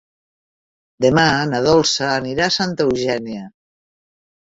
Demà 1.05 1.27
na 1.51 1.61
Dolça 1.69 2.09
anirà 2.17 2.51
a 2.51 2.57
Santa 2.59 2.91
Eugènia. 2.91 3.49